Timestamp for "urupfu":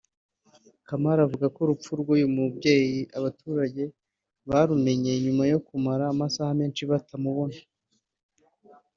1.65-1.91